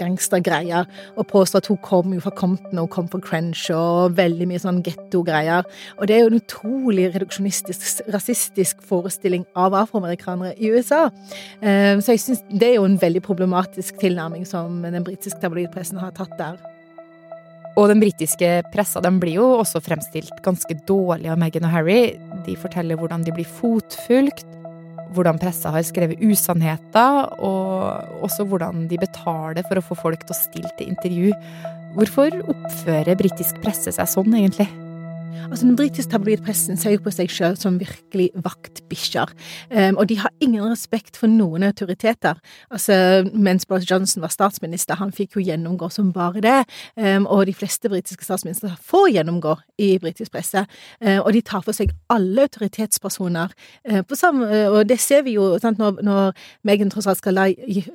gangstergreier, 0.00 0.88
og 1.16 1.28
påstår 1.30 1.62
at 1.62 1.70
hun 1.70 1.80
kom 1.84 2.14
jo 2.14 2.22
fra 2.24 2.32
Compton 2.38 2.82
og 2.82 2.90
kom 2.94 3.08
fra 3.10 3.20
Crenshaw 3.24 4.04
og 4.04 4.16
veldig 4.18 4.48
mye 4.50 4.62
sånn 4.62 4.80
getto-greier. 4.86 5.66
Og 5.98 6.08
det 6.08 6.16
er 6.16 6.24
jo 6.24 6.32
en 6.32 6.40
utrolig 6.40 7.08
reduksjonistisk, 7.14 8.04
rasistisk 8.14 8.82
forestilling 8.88 9.46
av 9.58 9.76
afroamerikanere 9.78 10.54
i 10.56 10.72
USA. 10.74 11.08
Eh, 11.60 11.98
så 12.00 12.14
jeg 12.14 12.24
syns 12.24 12.42
det 12.50 12.72
er 12.72 12.78
jo 12.78 12.88
en 12.88 12.98
veldig 13.00 13.22
problematisk 13.24 14.00
tilnærming 14.02 14.46
som 14.48 14.82
den 14.84 15.04
britiske 15.06 15.40
tabloidpressen 15.42 16.00
har 16.02 16.16
tatt 16.16 16.34
der. 16.40 16.58
Og 17.78 17.86
den 17.92 18.00
britiske 18.02 18.48
pressa 18.72 18.98
den 19.04 19.20
blir 19.22 19.38
jo 19.38 19.46
også 19.60 19.78
fremstilt 19.84 20.40
ganske 20.42 20.74
dårlig 20.88 21.30
av 21.30 21.38
Meghan 21.38 21.68
og 21.68 21.74
Harry. 21.76 22.16
De 22.46 22.56
forteller 22.58 22.98
hvordan 22.98 23.22
de 23.22 23.34
blir 23.36 23.46
fotfulgt, 23.46 24.48
hvordan 25.14 25.40
pressa 25.40 25.72
har 25.74 25.86
skrevet 25.86 26.20
usannheter, 26.24 27.30
og 27.44 28.24
også 28.26 28.46
hvordan 28.48 28.86
de 28.90 29.00
betaler 29.00 29.66
for 29.68 29.80
å 29.80 29.86
få 29.90 29.98
folk 30.02 30.26
til 30.26 30.34
å 30.36 30.40
stille 30.40 30.74
til 30.78 30.92
intervju. 30.92 31.32
Hvorfor 31.96 32.42
oppfører 32.52 33.18
britisk 33.18 33.62
presse 33.64 33.94
seg 33.94 34.12
sånn, 34.12 34.36
egentlig? 34.36 34.68
Altså, 35.50 35.66
Den 35.66 35.76
britiske 35.76 36.10
tabloidpressen 36.10 36.76
ser 36.76 36.96
jo 36.96 37.02
på 37.04 37.12
seg 37.14 37.30
selv 37.32 37.56
som 37.60 37.78
virkelig 37.80 38.28
vaktbikkjer, 38.44 39.32
um, 39.70 39.96
og 39.96 40.08
de 40.08 40.18
har 40.20 40.32
ingen 40.40 40.64
respekt 40.68 41.16
for 41.16 41.30
noen 41.30 41.62
autoriteter. 41.62 42.38
Altså, 42.70 43.24
Mens 43.34 43.66
Boris 43.66 43.90
Johnson 43.90 44.22
var 44.22 44.32
statsminister, 44.32 44.98
han 45.00 45.12
fikk 45.12 45.36
jo 45.36 45.44
gjennomgå 45.44 45.90
som 45.92 46.12
bare 46.12 46.42
det, 46.44 46.58
um, 46.96 47.26
og 47.26 47.46
de 47.46 47.54
fleste 47.54 47.88
britiske 47.88 48.24
statsministre 48.24 48.74
får 48.82 49.08
gjennomgå 49.16 49.56
i 49.78 49.98
britisk 49.98 50.32
presse, 50.32 50.66
Um, 51.00 51.20
og 51.24 51.32
de 51.32 51.40
tar 51.44 51.62
for 51.62 51.76
seg 51.76 51.92
alle 52.10 52.42
autoritetspersoner, 52.48 53.52
samme, 54.14 54.46
og 54.72 54.88
det 54.88 54.98
ser 55.00 55.22
vi 55.22 55.36
jo 55.36 55.58
sant, 55.62 55.78
når, 55.78 56.00
når 56.02 56.32
Meghan 56.66 56.90
tross 56.90 57.06
alt 57.06 57.20
skal, 57.20 57.38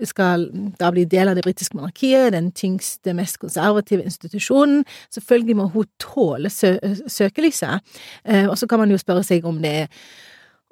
skal 0.08 0.46
da 0.80 0.92
bli 0.94 1.04
del 1.10 1.32
av 1.32 1.36
det 1.36 1.44
britiske 1.44 1.76
monarkiet, 1.78 2.32
den 2.36 2.52
tyngste, 2.56 3.14
mest 3.18 3.40
konservative 3.42 4.06
institusjonen, 4.06 4.86
selvfølgelig 5.14 5.58
må 5.60 5.68
hun 5.74 5.90
tåle 6.02 6.52
sø 6.54 6.76
søkelyset. 7.24 7.98
Eh, 8.28 8.46
og 8.46 8.58
så 8.60 8.70
kan 8.70 8.84
man 8.84 8.94
jo 8.94 9.02
spørre 9.02 9.26
seg 9.28 9.48
om 9.50 9.62
det 9.64 9.88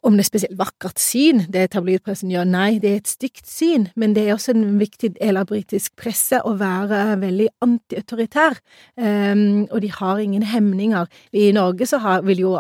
om 0.02 0.16
det 0.18 0.24
er 0.24 0.30
spesielt 0.30 0.58
vakkert 0.58 1.00
syn, 1.02 1.44
det 1.54 1.68
tabloidpressen 1.76 2.32
gjør. 2.34 2.48
Nei, 2.50 2.80
det 2.82 2.90
er 2.90 3.02
et 3.02 3.12
stygt 3.12 3.46
syn, 3.50 3.88
men 4.00 4.16
det 4.16 4.24
er 4.26 4.34
også 4.34 4.56
en 4.56 4.80
viktig 4.80 5.12
del 5.20 5.38
av 5.38 5.50
britisk 5.52 5.94
presse 6.00 6.40
å 6.48 6.56
være 6.58 7.20
veldig 7.22 7.50
antiautoritær, 7.66 8.58
um, 8.98 9.68
og 9.70 9.78
de 9.84 9.92
har 9.94 10.24
ingen 10.24 10.46
hemninger. 10.48 11.06
I 11.38 11.52
Norge 11.54 11.86
så 11.90 12.02
har, 12.02 12.26
vil 12.26 12.42
jo 12.48 12.56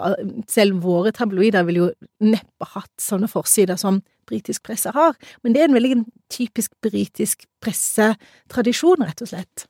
selv 0.51 0.85
våre 0.85 1.13
tabloider 1.17 1.65
vil 1.65 1.81
jo 1.81 1.89
neppe 2.21 2.69
hatt 2.75 2.93
sånne 3.01 3.29
forsider 3.31 3.79
som 3.79 4.03
britisk 4.29 4.63
presse 4.67 4.93
har, 4.93 5.17
men 5.41 5.55
det 5.55 5.63
er 5.63 5.71
en 5.71 5.79
veldig 5.79 6.03
typisk 6.31 6.77
britisk 6.85 7.47
pressetradisjon, 7.63 9.01
rett 9.01 9.25
og 9.25 9.33
slett. 9.33 9.65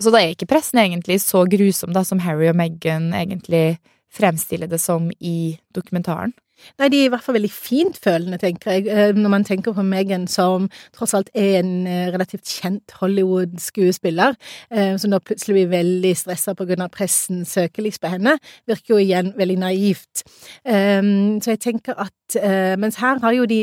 Så 0.00 0.12
da 0.12 0.20
er 0.20 0.34
ikke 0.34 0.48
pressen 0.50 0.80
egentlig 0.82 1.20
så 1.24 1.44
grusom 1.48 1.94
da 1.96 2.04
som 2.04 2.20
Harry 2.24 2.50
og 2.50 2.58
Meghan 2.58 3.12
egentlig 3.16 3.78
fremstiller 4.12 4.68
det 4.70 4.80
som 4.80 5.10
i 5.20 5.56
dokumentaren? 5.74 6.34
Nei, 6.80 6.88
de 6.88 7.00
er 7.02 7.08
i 7.08 7.10
hvert 7.12 7.24
fall 7.24 7.36
veldig 7.36 7.52
fintfølende, 7.52 8.38
tenker 8.40 8.72
jeg, 8.72 8.86
eh, 8.88 9.10
når 9.16 9.32
man 9.32 9.44
tenker 9.44 9.74
på 9.76 9.84
Meghan 9.84 10.24
som 10.30 10.70
tross 10.96 11.12
alt 11.16 11.28
er 11.36 11.58
en 11.58 11.86
eh, 11.86 12.08
relativt 12.14 12.48
kjent 12.48 12.94
Hollywood-skuespiller, 12.96 14.38
eh, 14.70 14.94
som 14.96 15.12
da 15.12 15.20
plutselig 15.20 15.58
blir 15.58 15.72
veldig 15.74 16.14
stressa 16.16 16.56
på 16.56 16.64
grunn 16.68 16.86
av 16.86 16.94
pressens 16.96 17.52
søkelys 17.58 18.00
på 18.00 18.08
henne, 18.14 18.38
virker 18.68 18.94
jo 18.94 19.02
igjen 19.04 19.34
veldig 19.36 19.58
naivt. 19.66 20.24
Så 20.66 21.52
jeg 21.52 21.60
tenker 21.60 21.94
at 22.00 22.36
Mens 22.80 22.96
her 22.98 23.20
har 23.22 23.32
jo 23.36 23.44
de 23.46 23.60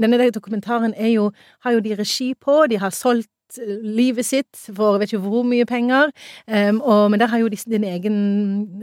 denne 0.00 0.30
dokumentaren 0.32 0.94
jo, 1.10 1.28
har 1.64 1.74
jo 1.74 1.82
de 1.84 1.96
regi 1.98 2.32
på, 2.34 2.66
de 2.70 2.78
har 2.80 2.94
solgt 2.94 3.28
livet 3.56 4.26
sitt 4.26 4.60
for 4.66 4.96
jeg 4.96 5.02
vet 5.02 5.12
ikke 5.14 5.24
hvor 5.24 5.46
mye 5.48 5.66
penger, 5.68 6.12
um, 6.46 6.80
og, 6.82 7.08
men 7.12 7.22
der 7.22 7.30
har 7.32 7.42
jo 7.42 7.48
din 7.48 7.86
egen 7.88 8.18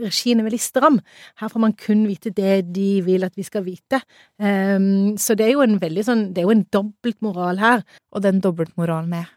regien 0.02 0.42
veldig 0.44 0.60
stram. 0.60 1.00
Her 1.40 1.52
får 1.52 1.62
man 1.62 1.76
kun 1.78 2.06
vite 2.08 2.34
det 2.34 2.72
de 2.74 2.90
vil 3.06 3.26
at 3.26 3.36
vi 3.36 3.46
skal 3.46 3.64
vite. 3.66 4.02
Um, 4.42 5.16
så 5.20 5.36
det 5.38 5.46
er 5.46 5.54
jo 5.54 5.64
en 5.64 5.80
veldig 5.80 6.04
sånn 6.06 6.28
Det 6.34 6.42
er 6.42 6.48
jo 6.48 6.56
en 6.56 6.66
dobbeltmoral 6.72 7.60
her. 7.62 7.82
Og 8.12 8.22
den 8.24 8.40
dobbeltmoralen 8.44 9.14
er? 9.22 9.32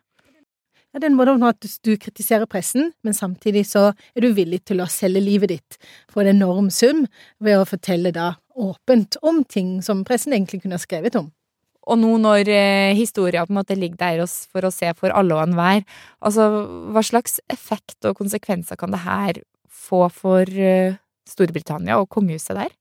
Ja, 0.89 0.99
den 1.03 1.13
måten 1.13 1.43
at 1.45 1.65
du 1.85 1.91
kritiserer 2.01 2.47
pressen, 2.49 2.93
men 3.05 3.13
samtidig 3.13 3.67
så 3.69 3.91
er 4.15 4.25
du 4.25 4.31
villig 4.33 4.63
til 4.65 4.81
å 4.81 4.89
selge 4.89 5.21
livet 5.21 5.51
ditt 5.51 5.77
for 6.09 6.23
en 6.23 6.31
enorm 6.33 6.71
sum 6.73 7.03
ved 7.37 7.59
å 7.59 7.67
fortelle 7.69 8.09
da 8.15 8.31
åpent 8.57 9.19
om 9.21 9.43
ting 9.45 9.77
som 9.85 10.01
pressen 10.07 10.33
egentlig 10.33 10.63
kunne 10.63 10.79
ha 10.79 10.81
skrevet 10.81 11.19
om. 11.19 11.29
Og 11.89 11.97
nå 11.97 12.15
når 12.21 12.49
eh, 12.53 12.95
historia 12.97 13.45
på 13.45 13.53
en 13.53 13.59
måte 13.61 13.77
ligger 13.77 13.97
der 13.97 14.25
for 14.27 14.67
å 14.67 14.73
se 14.73 14.91
for 14.97 15.13
alle 15.15 15.35
og 15.35 15.47
enhver, 15.47 15.85
altså 16.21 16.49
hva 16.93 17.03
slags 17.05 17.39
effekt 17.49 18.05
og 18.05 18.19
konsekvenser 18.19 18.77
kan 18.79 18.93
det 18.93 19.01
her 19.05 19.41
få 19.89 20.05
for 20.13 20.45
eh, 20.45 20.99
Storbritannia 21.29 21.97
og 22.01 22.09
kongehuset 22.13 22.57
der? 22.57 22.73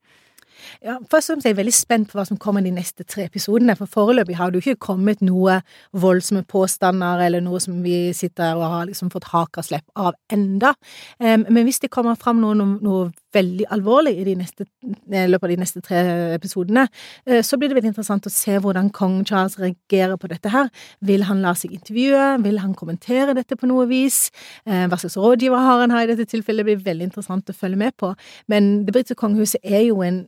Ja, 0.84 0.98
først 1.10 1.30
og 1.30 1.36
fremst 1.36 1.48
er 1.48 1.54
jeg 1.54 1.60
veldig 1.60 1.76
spent 1.76 2.10
på 2.10 2.18
hva 2.18 2.26
som 2.28 2.40
kommer 2.40 2.64
de 2.64 2.72
neste 2.74 3.06
tre 3.08 3.28
episodene, 3.28 3.76
for 3.78 3.90
foreløpig 3.90 4.38
har 4.38 4.50
det 4.50 4.60
jo 4.60 4.72
ikke 4.72 4.86
kommet 4.90 5.22
noe 5.24 5.60
voldsomme 5.92 6.44
påstander 6.48 7.24
eller 7.26 7.44
noe 7.44 7.60
som 7.62 7.80
vi 7.84 8.12
sitter 8.16 8.58
og 8.58 8.66
har 8.74 8.88
liksom 8.90 9.12
fått 9.14 9.30
hakaslepp 9.32 9.86
av 9.96 10.14
enda. 10.32 10.74
Men 11.18 11.64
hvis 11.66 11.80
det 11.82 11.92
kommer 11.94 12.18
fram 12.18 12.42
noe, 12.42 12.54
noe, 12.58 13.08
veldig 13.34 13.66
alvorlig 13.74 14.14
i, 14.22 14.34
neste, 14.38 14.64
i, 14.84 15.24
løpet 15.28 15.44
av 15.44 15.52
de 15.52 15.58
neste 15.60 15.82
tre 15.84 16.00
episodene, 16.36 16.86
uh, 17.28 17.40
så 17.44 17.58
blir 17.58 17.70
det 17.70 17.78
veldig 17.78 17.92
interessant 17.92 18.28
å 18.28 18.32
se 18.32 18.56
hvordan 18.62 18.90
kong 18.96 19.20
Charles 19.28 19.58
reagerer 19.60 20.16
på 20.20 20.30
dette 20.32 20.52
her. 20.52 20.70
Vil 21.04 21.26
han 21.28 21.42
la 21.44 21.54
seg 21.58 21.74
intervjue? 21.76 22.24
Vil 22.46 22.60
han 22.62 22.76
kommentere 22.78 23.36
dette 23.36 23.58
på 23.58 23.68
noe 23.70 23.84
vis? 23.90 24.28
Uh, 24.64 24.86
hva 24.88 25.00
slags 25.00 25.18
rådgiver 25.20 25.68
har 25.68 25.84
han 25.84 25.94
her 25.94 26.06
i 26.06 26.12
dette 26.12 26.28
tilfellet? 26.30 26.64
Det 26.64 26.70
blir 26.70 26.88
veldig 26.88 27.10
interessant 27.10 27.52
å 27.52 27.56
følge 27.56 27.80
med 27.80 27.96
på. 28.00 28.14
Men 28.50 28.86
det 28.86 28.96
britiske 28.96 29.20
kongehuset 29.20 29.62
er 29.62 29.86
jo 29.90 30.02
en 30.06 30.24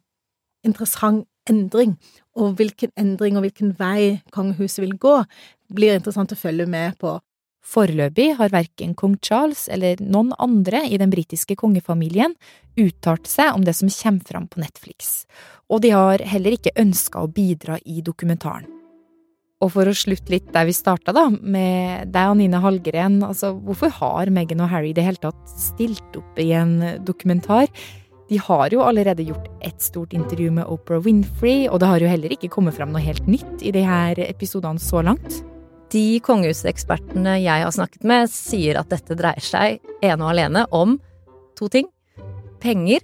interessant 0.66 1.26
endring, 1.50 1.96
og 2.38 2.54
hvilken 2.58 2.92
endring 3.00 3.38
og 3.38 3.46
hvilken 3.46 3.74
vei 3.78 4.20
kongehuset 4.34 4.84
vil 4.84 4.96
gå, 5.00 5.16
blir 5.72 5.96
interessant 5.96 6.32
å 6.34 6.38
følge 6.38 6.68
med 6.70 6.98
på. 7.00 7.16
Foreløpig 7.60 8.32
har 8.38 8.52
verken 8.54 8.94
kong 8.96 9.18
Charles 9.22 9.66
eller 9.72 10.00
noen 10.00 10.32
andre 10.40 10.80
i 10.88 10.96
den 11.00 11.12
britiske 11.12 11.58
kongefamilien 11.60 12.34
uttalt 12.80 13.28
seg 13.28 13.52
om 13.54 13.66
det 13.66 13.76
som 13.76 13.92
kommer 13.92 14.26
fram 14.26 14.48
på 14.48 14.62
Netflix, 14.62 15.24
og 15.68 15.84
de 15.84 15.92
har 15.94 16.24
heller 16.24 16.56
ikke 16.56 16.76
ønska 16.80 17.20
å 17.20 17.30
bidra 17.30 17.78
i 17.84 18.00
dokumentaren. 18.04 18.68
Og 19.60 19.74
for 19.74 19.84
å 19.90 19.92
slutte 19.92 20.32
litt 20.32 20.46
der 20.54 20.64
vi 20.64 20.72
starta, 20.72 21.12
da, 21.12 21.26
med 21.28 22.08
deg 22.14 22.30
og 22.32 22.38
Nina 22.38 22.62
Hallgren, 22.64 23.18
altså 23.26 23.52
hvorfor 23.52 23.92
har 23.98 24.30
Meghan 24.32 24.62
og 24.64 24.70
Harry 24.72 24.94
i 24.94 24.96
det 24.96 25.04
hele 25.04 25.20
tatt 25.20 25.52
stilt 25.52 26.16
opp 26.16 26.40
i 26.40 26.48
en 26.56 26.78
dokumentar? 27.04 27.68
De 28.30 28.38
har 28.38 28.70
jo 28.70 28.84
allerede 28.86 29.24
gjort 29.26 29.48
et 29.66 29.82
stort 29.82 30.12
intervju 30.14 30.52
med 30.54 30.68
Oprah 30.70 31.02
Winfrey, 31.02 31.64
og 31.66 31.80
det 31.82 31.88
har 31.90 32.02
jo 32.02 32.10
heller 32.12 32.30
ikke 32.30 32.50
kommet 32.54 32.76
fram 32.76 32.92
noe 32.94 33.02
helt 33.02 33.26
nytt 33.26 33.64
i 33.66 33.72
de 33.74 33.82
her 33.82 34.20
episodene 34.22 34.78
så 34.78 35.02
langt. 35.02 35.40
De 35.90 36.20
kongehusekspertene 36.22 37.40
jeg 37.42 37.64
har 37.64 37.74
snakket 37.74 38.06
med, 38.06 38.30
sier 38.30 38.78
at 38.78 38.92
dette 38.92 39.16
dreier 39.18 39.42
seg 39.42 39.80
ene 40.06 40.22
og 40.22 40.30
alene 40.30 40.62
om 40.70 40.94
to 41.58 41.66
ting. 41.74 41.88
Penger 42.62 43.02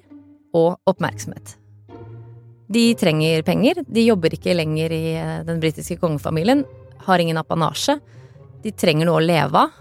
og 0.54 0.76
oppmerksomhet. 0.86 1.56
De 2.70 2.84
trenger 2.98 3.42
penger. 3.46 3.82
De 3.82 4.06
jobber 4.06 4.38
ikke 4.38 4.54
lenger 4.54 4.94
i 4.94 5.04
eh, 5.18 5.42
den 5.46 5.58
britiske 5.62 5.98
kongefamilien. 6.02 6.62
Har 7.06 7.22
ingen 7.22 7.38
apanasje. 7.42 7.98
De 8.62 8.70
trenger 8.74 9.10
noe 9.10 9.18
å 9.18 9.26
leve 9.26 9.66
av. 9.66 9.74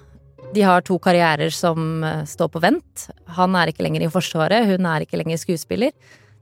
De 0.56 0.64
har 0.64 0.84
to 0.88 0.98
karrierer 1.02 1.52
som 1.52 2.04
eh, 2.04 2.24
står 2.30 2.52
på 2.54 2.62
vent. 2.64 3.08
Han 3.38 3.56
er 3.60 3.72
ikke 3.72 3.84
lenger 3.84 4.06
i 4.06 4.12
Forsvaret, 4.12 4.70
hun 4.70 4.88
er 4.88 5.04
ikke 5.04 5.20
lenger 5.20 5.42
skuespiller. 5.42 5.92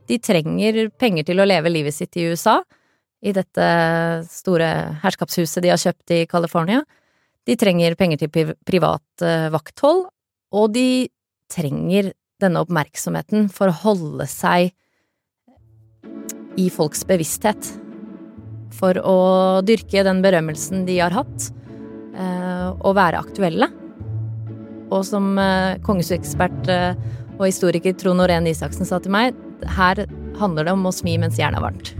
De 0.08 0.20
trenger 0.22 0.88
penger 1.00 1.26
til 1.30 1.40
å 1.40 1.46
leve 1.48 1.72
livet 1.72 1.96
sitt 1.96 2.14
i 2.20 2.28
USA, 2.28 2.60
i 3.24 3.32
dette 3.32 3.66
store 4.28 4.68
herskapshuset 5.00 5.64
de 5.64 5.72
har 5.72 5.80
kjøpt 5.80 6.12
i 6.12 6.24
California. 6.28 6.82
De 7.48 7.56
trenger 7.60 7.96
penger 7.98 8.20
til 8.22 8.52
privat 8.68 9.24
eh, 9.24 9.48
vakthold, 9.52 10.06
og 10.54 10.72
de 10.76 11.08
trenger 11.50 12.12
denne 12.42 12.62
oppmerksomheten 12.64 13.48
for 13.52 13.70
å 13.70 13.78
holde 13.84 14.26
seg 14.30 14.72
i 16.60 16.68
folks 16.70 17.02
bevissthet. 17.08 17.72
For 18.74 18.98
å 19.00 19.18
dyrke 19.66 20.04
den 20.06 20.20
berømmelsen 20.22 20.84
de 20.86 20.98
har 21.00 21.14
hatt, 21.16 21.48
eh, 22.14 22.68
og 22.74 22.94
være 22.98 23.22
aktuelle. 23.24 23.70
Og 24.92 25.04
som 25.06 25.38
eh, 25.40 25.76
kongehusekspert 25.84 26.70
eh, 26.72 26.96
Og 27.38 27.48
historiker 27.48 27.94
Trond 27.98 28.20
Norén 28.20 28.46
Isaksen 28.48 28.86
sa 28.88 29.00
til 29.02 29.14
meg 29.14 29.34
her 29.74 30.04
handler 30.36 30.66
det 30.66 30.72
om 30.74 30.84
å 30.86 30.92
smi 30.92 31.14
mens 31.18 31.38
jernet 31.38 31.56
er 31.56 31.64
varmt. 31.64 31.92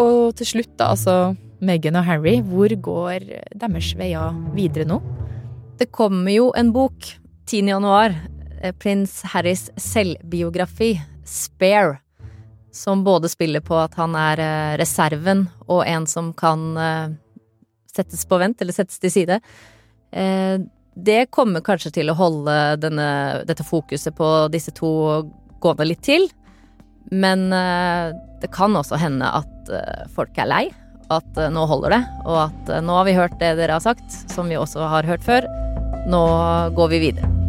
Og 0.00 0.32
til 0.38 0.48
slutt, 0.48 0.70
da, 0.78 0.92
altså 0.94 1.34
Meghan 1.64 1.98
og 1.98 2.06
Harry, 2.06 2.38
hvor 2.42 2.72
går 2.72 3.26
deres 3.60 3.90
veier 3.98 4.34
videre 4.56 4.86
nå? 4.88 5.00
Det 5.78 5.90
kommer 5.92 6.32
jo 6.32 6.48
en 6.56 6.72
bok 6.74 7.10
10. 7.46 7.68
januar. 7.74 8.16
eh, 8.62 8.72
Prins 8.72 9.20
Harrys 9.34 9.68
selvbiografi, 9.76 10.96
Spare. 11.24 11.98
Som 12.72 13.04
både 13.04 13.28
spiller 13.28 13.62
på 13.62 13.76
at 13.78 13.94
han 14.00 14.16
er 14.18 14.40
reserven 14.80 15.44
og 15.68 15.84
en 15.86 16.08
som 16.10 16.32
kan 16.34 16.74
settes 17.94 18.24
på 18.26 18.38
vent, 18.42 18.58
eller 18.60 18.74
settes 18.74 18.98
til 18.98 19.12
side. 19.14 19.38
Det 20.94 21.26
kommer 21.34 21.64
kanskje 21.64 21.90
til 21.98 22.12
å 22.12 22.16
holde 22.18 22.54
denne, 22.82 23.08
dette 23.48 23.66
fokuset 23.66 24.14
på 24.14 24.30
disse 24.52 24.74
to 24.76 24.90
gående 25.64 25.88
litt 25.90 26.04
til. 26.06 26.28
Men 27.10 27.50
eh, 27.52 28.14
det 28.42 28.52
kan 28.54 28.76
også 28.78 28.98
hende 29.02 29.28
at 29.28 29.72
eh, 29.74 30.06
folk 30.14 30.38
er 30.38 30.50
lei. 30.50 30.64
At 31.12 31.36
eh, 31.36 31.52
nå 31.52 31.66
holder 31.68 31.98
det, 31.98 32.02
og 32.24 32.40
at 32.46 32.74
nå 32.86 32.98
har 33.00 33.08
vi 33.08 33.18
hørt 33.18 33.38
det 33.42 33.56
dere 33.60 33.78
har 33.78 33.84
sagt, 33.84 34.06
som 34.32 34.48
vi 34.50 34.60
også 34.60 34.86
har 34.88 35.08
hørt 35.08 35.26
før. 35.26 35.48
Nå 36.10 36.24
går 36.76 36.94
vi 36.94 37.06
videre. 37.08 37.43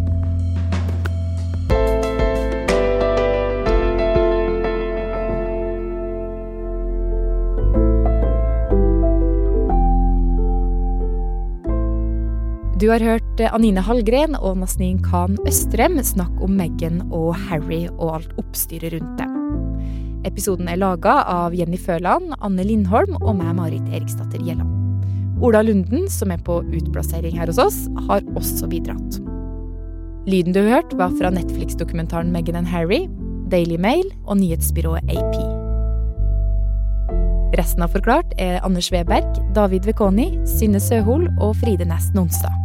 Du 12.75 12.89
har 12.89 12.99
hørt 12.99 13.39
eh, 13.39 13.53
Anine 13.55 13.79
Hallgren 13.79 14.33
og 14.35 14.57
Nasneen 14.59 14.97
Khan 14.99 15.37
Østrem 15.47 15.95
snakke 16.03 16.43
om 16.43 16.57
Meghan 16.59 17.05
og 17.07 17.29
Harry 17.47 17.85
og 17.93 18.17
alt 18.17 18.33
oppstyret 18.41 18.97
rundt 18.97 19.21
dem. 19.21 19.37
Episoden 20.27 20.67
er 20.67 20.81
laga 20.81 21.21
av 21.31 21.55
Jenny 21.55 21.79
Føland, 21.79 22.33
Anne 22.43 22.65
Lindholm 22.67 23.15
og 23.21 23.37
meg, 23.39 23.53
Marit 23.55 23.85
Eriksdatter 23.95 24.43
Gjelland. 24.43 24.73
Ola 25.39 25.61
Lunden, 25.63 26.09
som 26.11 26.33
er 26.35 26.43
på 26.43 26.57
utplassering 26.65 27.39
her 27.39 27.47
hos 27.47 27.61
oss, 27.63 27.77
har 28.09 28.27
også 28.35 28.67
bidratt. 28.67 29.21
Lyden 30.27 30.51
du 30.51 30.59
har 30.65 30.81
hørt, 30.81 30.97
var 30.99 31.15
fra 31.15 31.31
Netflix-dokumentaren 31.31 32.33
Meghan 32.35 32.59
and 32.59 32.67
Harry, 32.67 33.05
Daily 33.53 33.79
Mail 33.79 34.11
og 34.25 34.41
nyhetsbyrået 34.41 35.15
AP. 35.15 35.39
Resten 37.55 37.87
av 37.87 37.95
Forklart 37.95 38.35
er 38.35 38.59
Anders 38.67 38.91
Weberg, 38.91 39.39
David 39.55 39.87
Vekoni, 39.87 40.33
Synne 40.57 40.83
Søhol 40.83 41.29
og 41.39 41.55
Fride 41.63 41.87
Næss 41.87 42.11
Nonstad. 42.17 42.64